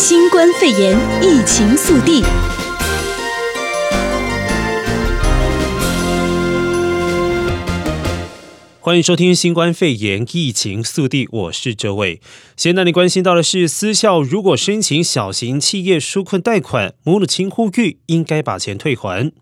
[0.00, 2.22] 新冠肺炎疫情速递。
[8.78, 12.20] 欢迎收听新冠肺炎疫情速递，我是周伟。
[12.56, 19.32] 现在你关心到的是，私校如果申请小型企业纾困贷款，母乳亲呼吁应该把钱退还。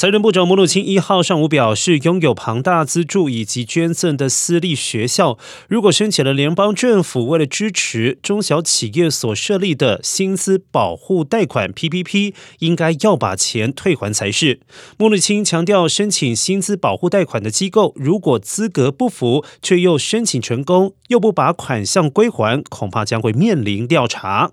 [0.00, 5.36] 财政部长母努钦一号上午表示，拥有庞大资助以及捐赠的私立学校，
[5.68, 14.60] 如果申请了联邦政府为了支持中小企业所设立的薪资保护贷款 （PPP），应该要把钱退还才是。
[14.96, 24.52] 母努钦强调，申请薪资保护贷款的机构，如果资格不符，却又申请成功，又不把款项归还，恐怕将会面临调查。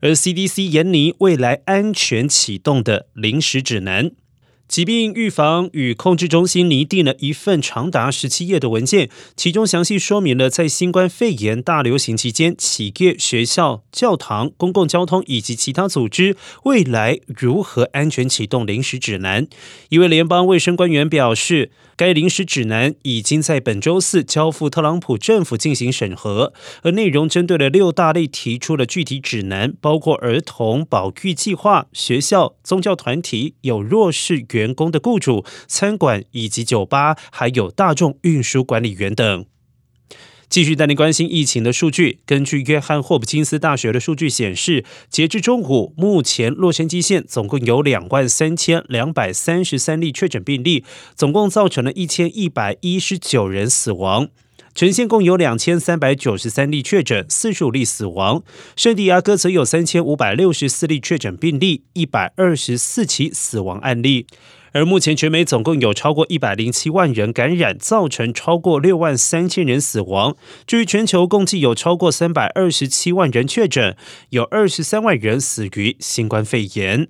[0.00, 4.12] 而 CDC 研拟未来安全启动的临时指南。
[4.68, 19.46] 疾病预防与控制中心拟定了一份长达十七页的文件，其中详细说明了在新冠肺炎大流行期间，企业、学校、教堂、公共交通以及其他组织未来如何安全启动临时指南。
[19.90, 39.44] 一位联邦卫生官员表示，该临时指南已经在本周四交付特朗普政府进行审核，而内容针对了六大类提出了具体指南，包括儿童保育计划、学校、宗教团体、有弱势员工的雇主、餐馆以及酒吧，还有大众运输管理员等。
[40.48, 42.20] 继续带您关心疫情的数据。
[42.24, 50.84] 根据约翰霍普金斯大学的数据显示，截至中午，目前洛杉矶县总共有两万三千两百三十三例确诊病例，
[51.16, 54.28] 总共造成了一千一百一十九人死亡。
[54.76, 58.42] 全县共有两千三百九十三例确诊，四十五例死亡。
[58.76, 64.26] 圣地亚哥则有三千五百六十四例确诊病例，一百二十四起死亡案例。
[64.72, 70.36] 而目前全美总共有超过一百零七万人感染，造成超过六万三千人死亡。
[70.66, 73.96] 至于全球，共计有超过三百二十七万人确诊，
[74.28, 77.08] 有二十三万人死于新冠肺炎。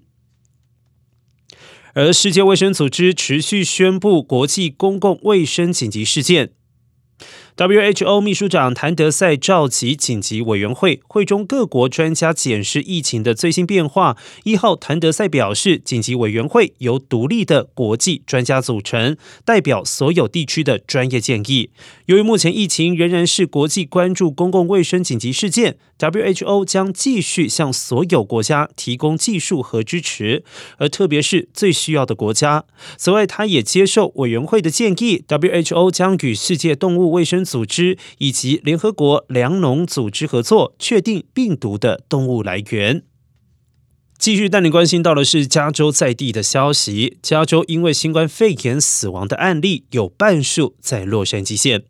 [1.94, 6.50] 而世界卫生组织持续宣布国际公共卫生紧急事件。
[7.56, 14.18] WHO 秘书长谭德赛召集紧急委员会，会中各国专家检视疫情的最新变化。
[14.44, 21.70] 一号，谭德赛表示，紧急委员会由独立的国际专家组成，代表所有地区的专业建议。
[22.04, 30.44] 由于目前疫情仍然是国际关注公共卫生紧急事件，WHO 将继续向所有国家提供技术和支持，
[30.76, 32.64] 而特别是最需要的国家。
[32.98, 43.04] 此外，他也接受委员会的建议，WHO 将与世界动物卫生组织以及联合国粮农组织合作，确定病毒的动物来源。
[44.18, 51.84] 继续带你关心到的是加州在地的消息，加州因为新冠肺炎死亡的案例有半数在洛杉矶县。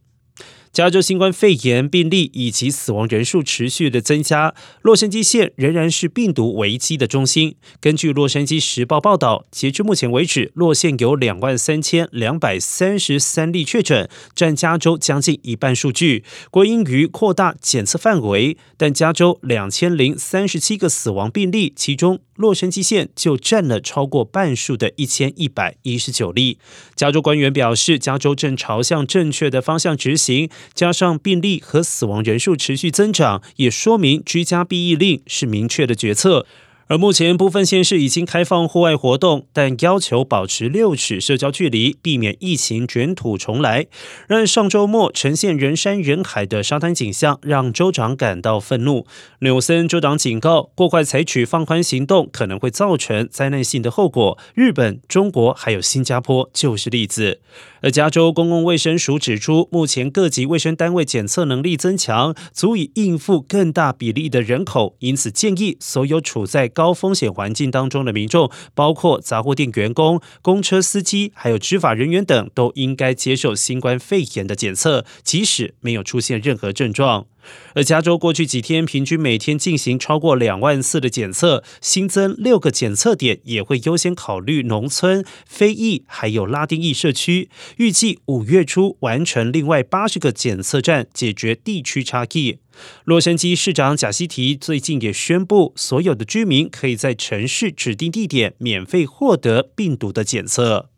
[0.76, 7.56] 加州新冠肺炎病例以及死亡人数持续的增加，洛杉矶县仍然是病毒危机的中心。
[7.80, 16.22] 根据《洛杉矶时报》报道，截至目前为止，洛县有两万三千两百三十三例确诊，占加州将近一半数据。
[16.50, 26.58] 国应于扩大检测范围，但加州两千零三十七个死亡病例，其中洛杉矶县就占了超过半数的一千一百一十九例。
[26.94, 30.50] 加州官员表示，加州正朝向正确的方向执行。
[30.74, 36.46] 加上病例和死亡人数持续增长，也说明居家避疫令是明确的决策。
[36.88, 43.86] 而目前部分县市已经开放户外活动，但要求保持六尺社交距离，避免疫情卷土重来。
[44.28, 49.04] 让上周末呈现人山人海的沙滩景象，让州长感到愤怒。
[49.40, 54.38] 纽森州长警告，过快采取放宽行动可能会造成灾难性的后果。
[54.54, 57.40] 日本、中国还有新加坡就是例子。
[57.82, 77.24] 而加州公共卫生署指出，目前各级卫生单位检测能力增强，足以应付更大比例的人口，因此建议所有处在高风险环境当中的民众，包括杂货店员工、公车司机，还有执法人员等，都应该接受新冠肺炎的检测，即使没有出现任何症状。
[77.74, 87.50] 而加州过去几天平均每天进行超过两万次的检测，新增六个检测点，也会优先考虑农村、非裔还有拉丁裔社区。
[87.76, 92.58] 预计五月初完成另外八十个检测站，解决地区差异。
[93.04, 100.90] 洛杉矶市长贾西提最近也宣布，所有的居民可以在城市指定地点免费获得病毒的检测。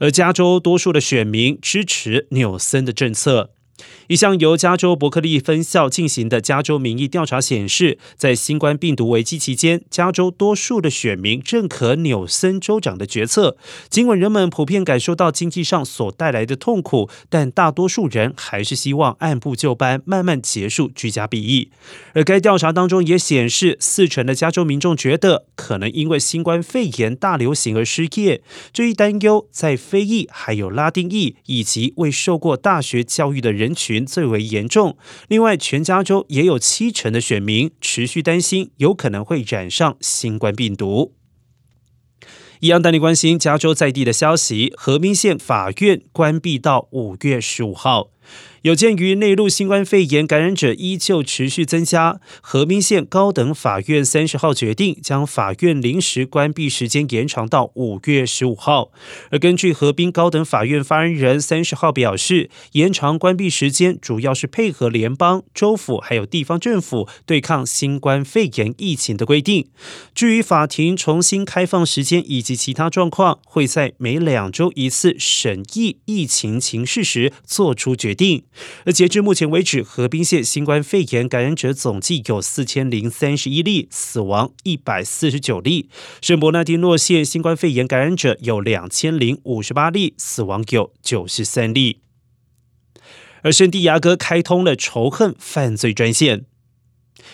[0.00, 3.53] 而加州多数的选民支持纽森的政策。
[4.06, 13.56] 一项由加州伯克利分校进行的加州民意调查显示，在新冠病毒危机期间，加州多数的选民认可纽森州长的决策。
[13.88, 21.70] 尽管人们普遍感受到经济上所带来的痛苦，但大多数人还是希望按部就班，慢慢结束居家避疫。
[22.12, 28.42] 而该调查当中也显示，四成的加州民众觉得可能因为新冠肺炎大流行而失业。
[28.72, 33.63] 这一担忧在非裔、还有拉丁裔以及未受过大学教育的人。
[33.64, 34.98] 人群最为严重。
[35.28, 41.14] 另外，全加州也有七成的选民持续担心有可能会染上新冠病毒。
[42.60, 48.10] 一样带你关心加州在地的消息：河滨县法院关闭到五月十五号。
[48.64, 58.90] 有鉴于内陆新冠肺炎感染者依旧持续增加，河滨县高等法院三十号决定将法院临时关闭时间延长到五月十五号。
[59.30, 69.68] 而根据河滨高等法院发言人三十号表示，延长关闭时间主要是配合联邦、州府还有地方政府对抗新冠肺炎疫情的规定。
[70.14, 78.44] 至于法庭重新开放时间以及其他状况，会在每两周一次审议疫情情势时做出决定。
[78.84, 85.88] 而截至目前为止，河滨县新冠肺炎感染者总计有四千零三十一例，死亡一百四十九例。
[86.20, 92.00] 圣伯纳迪诺县新冠肺炎感染者有两千零五十八例，死亡有九十三例。
[93.42, 96.46] 而圣地牙哥开通了仇恨犯罪专线。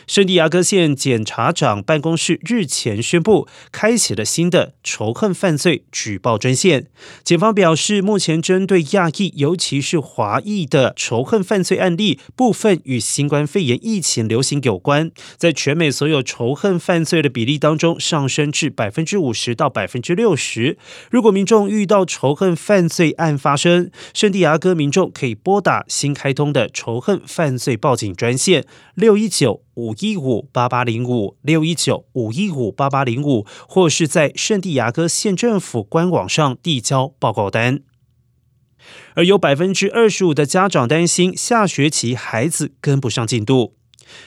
[0.06, 6.86] 圣地牙哥县检察长办公室日前宣布，开启了新的仇恨犯罪举报专线。
[7.22, 20.76] 检方表示，目前针对亚裔，尤其是华裔的仇恨犯罪案例，部分与新冠肺炎疫情流行有关，在全美所有仇恨犯罪的比例当中上升至百分之五十到百分之六十。
[21.10, 28.64] 如果民众遇到仇恨犯罪案发生，圣地牙哥民众可以拨打新开通的仇恨犯罪报警专线
[28.94, 29.62] 六一九。
[29.74, 37.80] 五一五八八零五六一九五一五八八零五，或是在圣地牙哥县政府官网上递交报告单。
[39.14, 43.74] 而有百分之二十五的家长担心下学期孩子跟不上进度。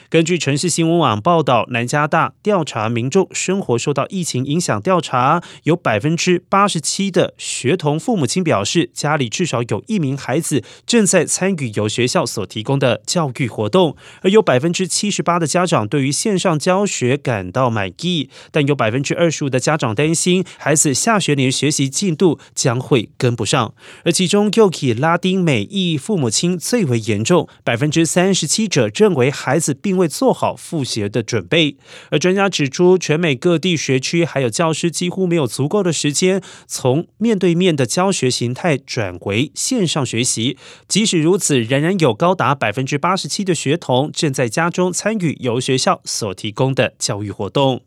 [0.08, 29.73] 根据城市新闻网报道，南加大调查民众生活受到疫情影响调查，有百分之八十七的学童父母亲表示，家里至少有一名孩子正在参与由学校所提供的教育活动，而有百分之七十八的家长对于线上教学感到满意，但有百分之二十五的家长担心孩子下学年学习进度将会跟不上，而其中又以拉丁美裔父母亲最为严重，百分之三十七者认为孩子。
[29.74, 31.76] 并未做好复学的准备，
[32.10, 40.56] 而专家指出，全美各地学区还有教师几乎没有足够的时间从面对面的教学形态转为线上学习。
[40.88, 47.82] 即使如此，仍然有高达百分之八十七的学童正在家中参与由学校所提供的教育活动。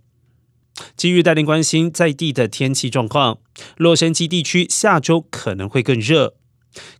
[0.95, 3.39] 基于带领关心在地的天气状况，
[3.77, 6.35] 洛杉矶地区下周可能会更热。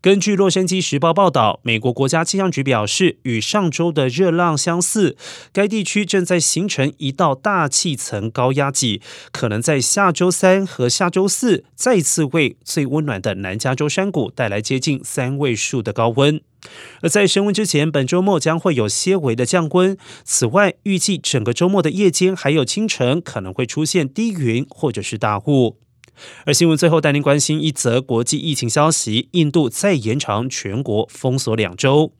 [0.02, 5.18] 根据《洛杉矶时报》报道，美国国家气象局表示，与上周的热浪相似，
[5.52, 9.02] 该地区正在形成一道大气层高压脊，
[9.32, 16.42] 可能在下周三和下周四再次为最温暖的南加州山谷带来接近三位数的高温。
[17.02, 19.98] 而在升温之前，本周末将会有些微的降温。
[20.24, 25.78] 此外，预计整个周末的夜间还有清晨可能会出现低云或者是大雾。
[26.46, 32.14] 而新闻最后带您关心一则国际疫情消息：印度再延长全国封锁两周。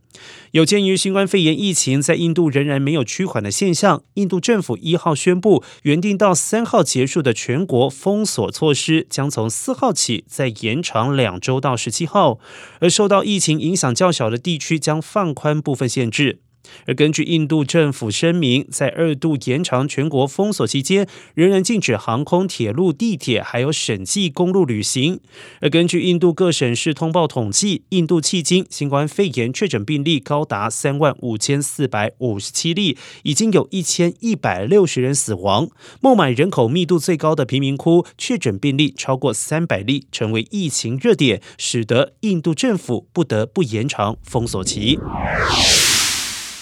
[0.52, 12.40] 有鉴于新冠肺炎疫情在印度仍然没有趋缓的现象，印度政府一号宣布，原定到三号结束的全国封锁措施将从四号起再延长两周到十七号。
[12.80, 16.40] 而受到疫情影响较小的地区将放宽部分限制。
[16.86, 25.20] 而根据印度政府声明，在二度延长全国封锁期间，仍然禁止航空、铁路、地铁还有省际公路旅行。
[25.62, 35.70] 而根据印度各省市通报统计，印度迄今新冠肺炎确诊病例高达三万五千四百五十七例，已经有一千一百六十人死亡。
[36.02, 45.00] 孟买人口密度最高的贫民窟确诊病例超过三百例，成为疫情热点，使得印度政府不得不延长封锁期。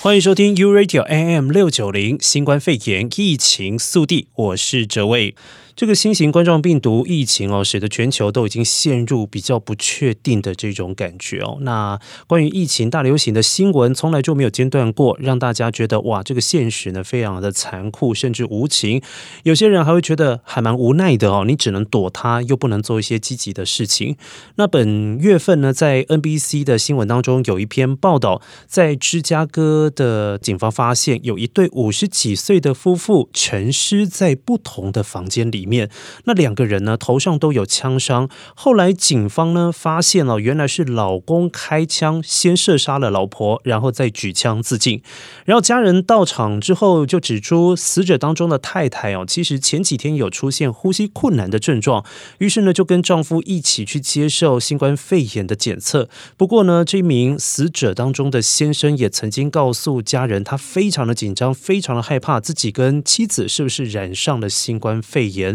[0.06, 5.34] 欢迎收听 U Radio AM 六九零新冠肺炎疫情速递，我是哲伟。
[5.76, 11.58] 这个新型冠状病毒疫情哦，使得全球都已经陷入比较不确定的这种感觉哦。
[11.60, 19.02] 那关于疫情大流行的新闻，从来就没有间断过，让大家觉得哇，这个现实呢非常的残酷，甚至无情。
[19.44, 24.16] 有些人还会觉得还蛮无奈的哦，你只能躲它，又不能做一些积极的事情。
[24.56, 35.90] 那本月份呢，在 NBC 的新闻当中有一篇报道，在芝加哥的警方发现有一对五十几岁的夫妇沉尸在不同的房间里面，
[36.26, 38.30] 那两个人呢，头上都有枪伤。
[38.56, 45.02] 后来警方呢发现了，原来是老公开枪先射杀了老婆，然后再举枪自尽。
[45.46, 52.06] 然后家人到场之后就指出，死者当中的太太哦，其实前几天有出现呼吸困难的症状，
[52.40, 56.10] 于是呢就跟丈夫一起去接受新冠肺炎的检测。
[56.38, 65.55] 不过呢，这名死者当中的先生也曾经告诉家人，他非常的紧张，非常的害怕自己跟妻子是不是染上了新冠肺炎。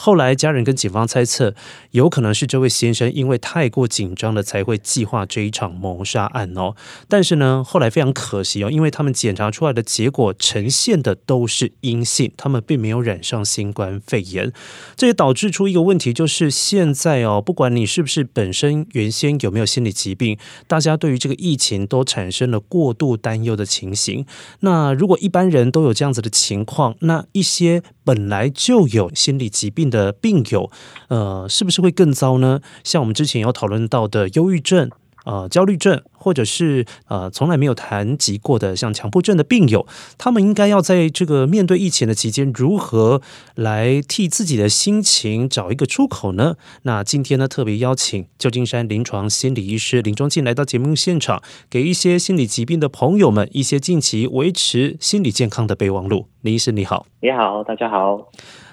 [0.00, 1.54] 后来，家人跟警方猜测，
[1.90, 6.76] 有可能是这位先生因为太过紧张了，才会计划这一场谋杀案哦。
[7.08, 14.52] 但是呢，后来非常可惜哦，因为他们检查出来的结果呈现的都是阴性，他们并没有染上新冠肺炎。
[14.96, 20.38] 这也导致出一个问题，就是现在哦，不管你是不是本身原先有没有心理疾病，
[20.68, 24.24] 大家对于这个疫情都产生了过度担忧的情形。
[24.60, 30.70] 那如果一般人都有这样子的情况，那一些本来就有心理疾病的病友，
[31.08, 32.60] 呃，是不是会更糟呢？
[32.84, 34.90] 像我们之前有讨论到的忧郁症、
[35.24, 43.20] 呃，焦虑症，或者是呃，从来没有谈及过的像强迫症的病友，他们应该要在这个面对疫情的期间，如何
[43.54, 46.56] 来替自己的心情找一个出口呢？
[46.82, 56.28] 那今天呢，特别邀请旧金山临床心理医师林忠进来到节目现场，给一些心理疾病的朋友们一些近期维持心理健康的备忘录。
[56.40, 58.30] 林医师你好，你好，大家好。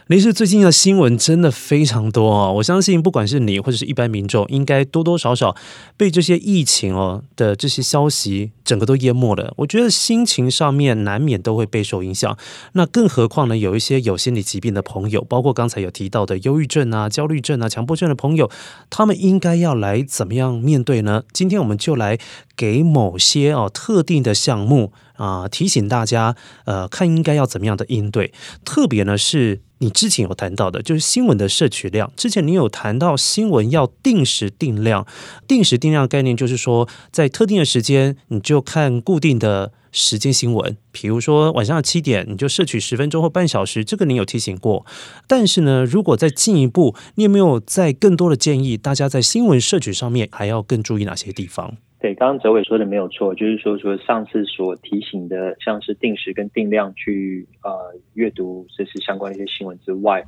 [0.07, 5.55] 林医师，最近的新闻真的非常多哦，我相信不管是你或者是一般民众，应该多多少少
[5.97, 9.51] 被这些疫情哦的这些消息整个都淹没了。
[9.57, 12.37] 我觉得心情上面难免都会备受影响。
[12.73, 18.51] 那更何况呢，有一些有心理疾病的朋友，包括刚才有提到的忧郁症啊、焦虑症啊、强迫症的朋友，
[18.91, 21.23] 他们应该要来怎么样面对呢？
[21.33, 22.19] 今天我们就来
[22.55, 26.35] 给某些哦特定的项目啊提醒大家，
[26.65, 28.31] 呃，看应该要怎么样的应对。
[28.63, 29.61] 特别呢是。
[29.85, 32.11] 你之前有谈到的，就是新闻的摄取量。
[32.17, 35.05] 之前你有谈到新闻要定时定量，
[35.47, 40.75] 定时定量概念就是说，在特定的时间，你就看固定的时间新闻。
[40.91, 43.85] 比如说晚上七点，你就摄取十分钟或半小时。
[43.85, 44.83] 这个你有提醒过。
[45.27, 48.75] 但是呢，如果再进一步，你有没有在更多的建议？
[48.75, 51.77] 大家在新闻摄取上面还要更注意哪些地方？
[52.05, 57.71] 对，刚刚哲伟说的没有错，就是说，说上次所提醒的，像是定时跟定量去呃
[58.13, 60.23] 阅读这是相关的一些新闻之外，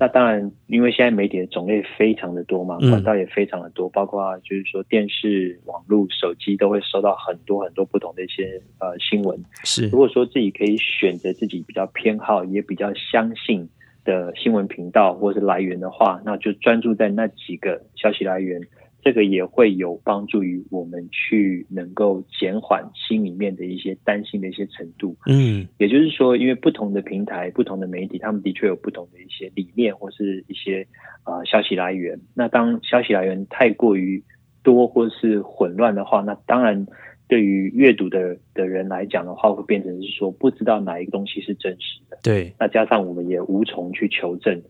[0.00, 9.38] 那当然，因为现在媒体的种类非常的多嘛，管道也非常的多，嗯、包括就是说电视、网络、手机都会收到很多很多不同的一些呃新闻。
[9.64, 13.68] 是，如果说自己可以选择自己比较偏好也比较相信
[14.02, 18.62] 的新闻频道或是来源的话，那就专注在那几个消息来源。
[19.00, 25.16] 这个也会有帮助于我们去能够减缓心里面的一些担心的一些程度。
[25.26, 30.86] 嗯，也就是说，因为不同的平台、不同的媒体，他们的确有不同的一些理念或是一些
[31.24, 32.20] 呃消息来源。
[32.34, 34.22] 那当消息来源太过于
[34.62, 36.86] 多或是混乱的话，那当然
[37.28, 42.18] 对于阅读的的人来讲的话，会变成是说不知道哪一个东西是真实的。
[42.22, 44.60] 对，那加上我们也无从去求证。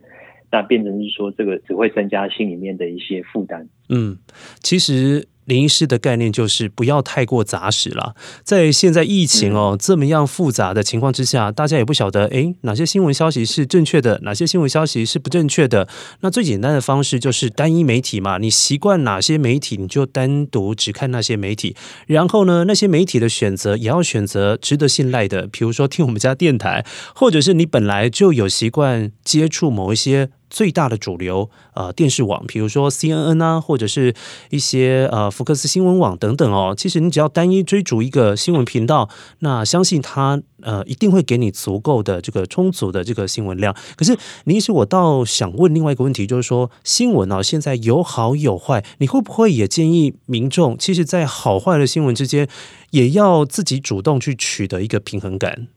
[0.50, 3.68] 那变成是说，这个只会增加心里面的一些负担。
[3.88, 4.18] 嗯，
[4.62, 5.28] 其实。
[5.48, 8.14] 林医师的概念就是不要太过杂食了。
[8.44, 15.88] 在现在疫情哦这么样复杂的情况之下，大家也不晓得诶哪些新闻消息是正确的，哪些新闻消息是不正确的。
[16.20, 21.74] 那最简单的方式就是单一媒体嘛，你习惯哪些媒体，你就单独只看那些媒体。
[22.06, 30.28] 然后呢，那些媒体的选择也要选择值得信赖的，比如说听我们家电台，或者是你本来就有习惯接触某一些。
[30.50, 34.14] 最大的主流呃电视网，比如说 CNN 啊，或者是
[34.50, 36.74] 一些呃福克斯新闻网等等哦。
[36.76, 39.08] 其实你只要单一追逐一个新闻频道，
[39.40, 43.74] 那相信它呃一定会给你足够的这个充足的这个新闻量。
[43.96, 52.48] 可是，林医师，我倒想问另外一个问题，就是说新闻啊现在有好有坏，你会不会也建议民众，其实，在好坏的新闻之间，
[52.90, 55.68] 也要自己主动去取得一个平衡感？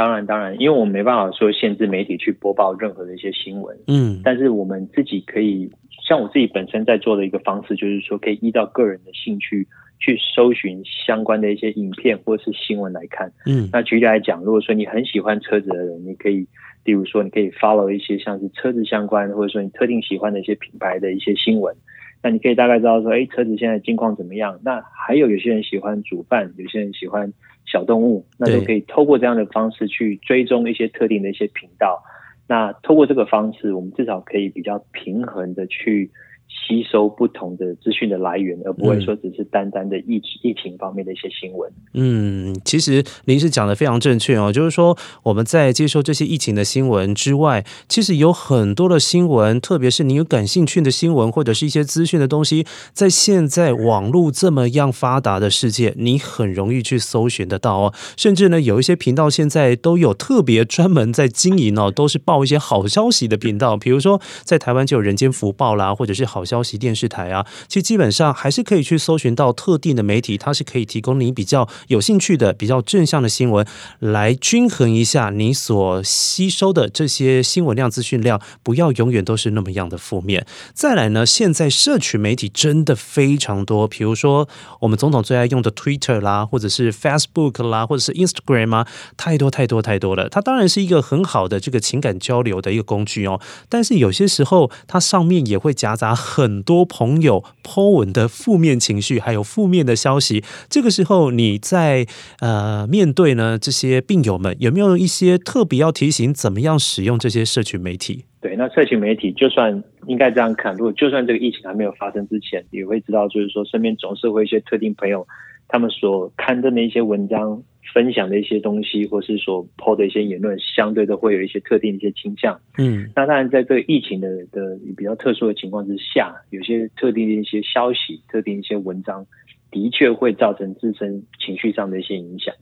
[0.00, 5.70] 当然，当然，因为我们没办法说限制媒体去播报任何的一些新闻，嗯，但是我们自己可以，
[6.08, 16.46] 像我自己本身在做的一个方式，就是说可以依照个人的兴趣去搜寻相关的一些影片或是新闻来看，嗯，那举例来讲，如果说你很喜欢车子的人，你可以，
[16.82, 21.76] 例如说你可以 follow 一些像是车子相关，或者说你特定喜欢的一些品牌的一些新闻，
[22.22, 24.58] 那你可以大概知道说，哎，车子现在近况怎么样？
[24.62, 27.32] 那还有有些人喜欢煮饭，有些人喜欢。
[27.66, 32.02] 小动物，那就可以透过这样的方式去追踪一些特定的一些频道。
[32.48, 36.10] 那透过这个方式，我们至少可以比较平衡的去。
[36.50, 41.72] 吸收不同的资讯的来源，而不会说只是单单的疫疫情方面的一些新闻。
[41.94, 57.94] 嗯，其实您是讲的非常正确哦，就是说我们在接收这些疫情的新闻之外，其实有很多的新闻，特别是你有感兴趣的新闻或者是一些资讯的东西，在现在网络这么样发达的世界，你很容易去搜寻得到哦。
[58.16, 66.39] 甚至呢，有一些频道现在都有特别专门在经营哦，都是报一些好消息的频道，比如说在台湾就有人间福报啦，或者是好。
[66.40, 73.66] 好消息电视台啊，其实基本上还是可以去搜寻到特定的媒体，它是可以提供你比较有兴趣的、比较正向的新闻，
[73.98, 80.46] 来均衡一下你所吸收的这些新闻量、资讯量，不要永远都是那么样的负面。
[80.72, 84.48] 再来呢，现在社群媒体真的非常多，比如说
[84.80, 88.86] 我们总统最爱用的 Twitter 啦，或者是 Facebook 啦，或者是 Instagram 啊，
[89.18, 90.30] 太多太多太多了。
[90.30, 96.14] 它当然是一个很好的这个情感交流的一个工具哦，但是有些时候它上面也会夹杂。
[96.30, 102.06] 很多朋友 po 文的负面情绪，还有负面的消息，这个时候你在
[102.40, 108.26] 呃面对呢这些病友们，有没有一些特别要提醒，怎么样使用这些社群媒体？
[108.40, 115.26] 对，那社群媒体就算应该这样看，如果就算这个疫情还没有发生之前，也会知道，就是说身边总是会一些特定朋友，
[115.66, 117.62] 他们所刊登的一些文章。
[117.92, 122.60] 分享的一些东西，或是说 po 的一些言论，相对都会有一些特定的一些倾向。
[122.78, 129.26] 嗯，那当然，在这个疫情的的比较特殊的情况之下，有些特定的一些消息、特定一些文章，
[129.70, 132.54] 的确会造成自身情绪上的一些影响。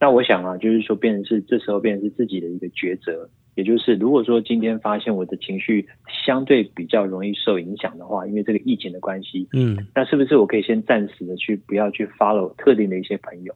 [0.00, 5.88] 那我想啊，就是说，变成是这时候变成是自己的一个抉择，也就是如果说今天发现我的情绪
[6.24, 13.52] 相对比较容易受影响的话，因为这个疫情的关系，嗯，那是不是我可以先暂时的去不要去 follow 特定的一些朋友？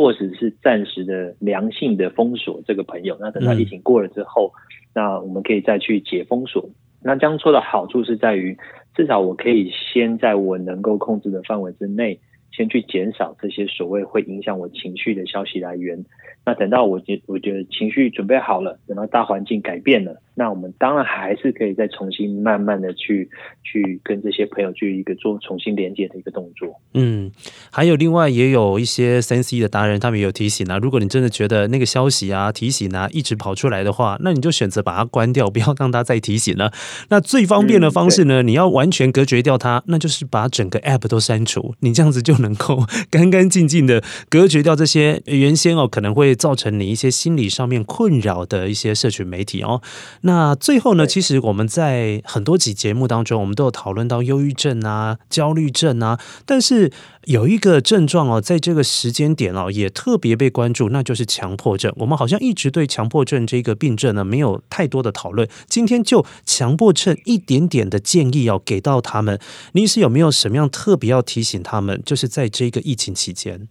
[0.00, 4.58] 或者是暂时的良性的封锁这个朋友，那等到疫情过了之后，嗯、
[4.94, 6.70] 那我们可以再去解封锁。
[7.02, 8.56] 那这样做的好处是在于，
[8.94, 12.18] 至少我可以先在我能够控制的范围之内，
[12.50, 16.02] 先去减少这些所谓会影响我情绪的消息来源。
[16.46, 20.16] 那等到我觉我觉得情绪准备好了，等到大环境改变了。
[20.34, 23.28] 那我们当然还是可以再重新慢慢的去
[23.62, 26.80] 去跟这些朋友去一个做重新连接的一个动作。
[26.94, 27.30] 嗯，
[27.70, 36.72] 还有另外也有一些三 C 的达人，他们也有提醒啊，如果你真的觉得那个消息啊提醒啊一直跑出来的话，那你就选择把它关掉，不要让它再提醒了。
[37.08, 49.82] 那最方便的方式呢，嗯、你要完全隔绝掉它，那就是把整个 App 都删除，你这样子就能够 干干净净的隔绝掉这些原先哦可能会造成你一些心理上面困扰的一些社群媒体哦。
[50.22, 56.92] 那最后呢，其实我们在很多集节目当中，我们都有讨论到忧郁症啊、焦虑症啊，但是
[57.24, 61.90] 有一个症状哦，在这个时间点哦，也特别被关注，那就是强迫症。
[61.96, 65.48] 我们好像一直对强迫症这个病症呢，没有太多的讨论。
[65.68, 69.40] 今天就强迫症一点点的建议要给到他们，
[69.72, 72.02] 你是有没有什么样特别要提醒他们？
[72.04, 73.68] 就是在这个疫情期间。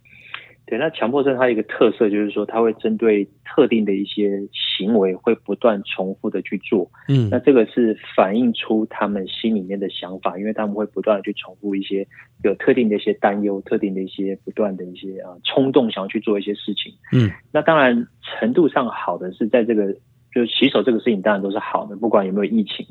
[0.70, 6.88] 对，那强迫症它一个特色就是说，它会针对特定的一些行为，会不断重复的去做。
[7.08, 12.06] 嗯，那这个是反映出他们心里面的想法，因为他们会不断的去重复一些
[12.44, 16.94] 有特定的一些担忧、特定的一些不断的一些啊冲动，想要去做一些事情。
[17.12, 19.92] 嗯，那当然程度上好的是在这个，
[20.32, 22.86] 就洗手这个事情当然都是好的，不管有没有疫情，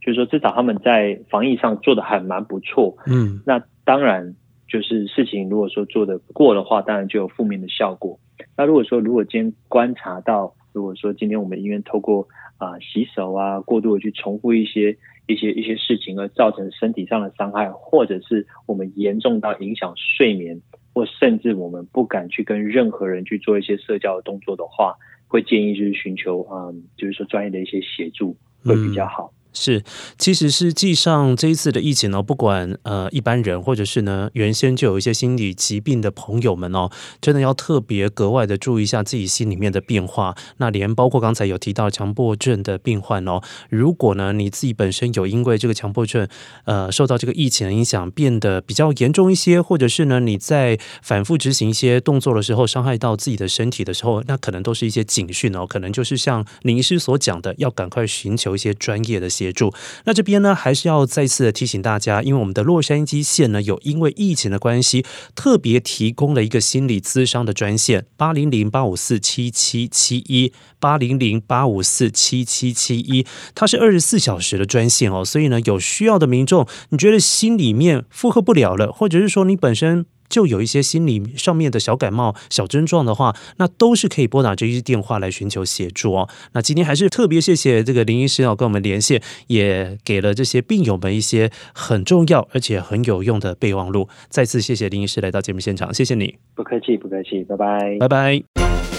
[0.00, 2.96] 就是说至少他们在防疫上做的还蛮不错。
[3.08, 4.36] 嗯，那当然。
[4.66, 8.18] 就是事情如果说做的过的话，当然就有负面的效果。
[8.56, 14.96] 那如果说如果今天观察到，如果说今天我们医院透过啊、呃、洗手啊，过度的去重复一些
[15.26, 20.60] 一些一些事情，而造成身体上的伤害，或者是我们严重到影响睡眠，
[20.92, 24.96] 或甚至我们不敢去跟任何人去做一些社交的动作的话，
[25.28, 29.32] 会建议就是寻求啊、呃，就是说专业的一些协助会比较好。
[29.56, 29.84] 是，
[30.18, 36.90] 其实实际上这一次的疫情呢，不管呃一般人或者是呢原先就有一些心理疾病的朋友们哦，
[37.20, 40.34] 真的要特别格外的注意一下自己心里面的变化。
[40.56, 43.40] 那连包括刚才有提到强迫症的病患哦，
[43.70, 46.26] 如果呢你自己本身有因为这个强迫症
[46.64, 59.74] 呃受到这个疫情的影响变得比较严重一些，或者是呢你在反复执行一些动作的时候伤害到自己的身体的时候，那可能都是一些警讯哦，可能就是像林医师所讲的，要赶快寻求一些专业的协协助。
[60.04, 65.04] 那这边呢，还是要再次的提醒大家，因为我们的洛杉矶县呢，有因为疫情的关系，
[65.34, 75.22] 特别提供了一个心理咨商的专线八零零八五四七七七一八零零八五四七七七一，它是二十四小时的专线哦。
[75.22, 80.06] 所以呢，有需要的民众，你觉得心里面负荷不了了，或者是说你本身。
[80.34, 86.28] 就有一些心理上面的小感冒、小症状的话，那都是可以拨打这一电话来寻求协助哦。
[86.54, 94.08] 那今天还是特别谢谢这个林医师哦，跟我们连线，也给了这些病友们一些很重要而且很有用的备忘录。
[94.28, 96.34] 再次谢谢林医师来到节目现场，谢谢你。
[96.56, 98.42] 不客气，不客气，拜拜，拜拜。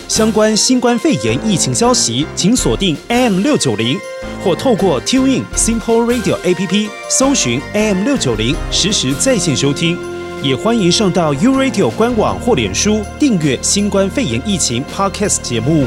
[0.07, 3.97] 相关新冠肺炎疫情消息，请锁定 AM 六九零，
[4.41, 10.14] 或透过 TuneIn Simple Radio APP 搜寻 AM 六九零，实时在线收听。
[10.41, 15.85] 也欢迎上到 U Radio 官网或脸书订阅新冠肺炎疫情 Podcast 节目。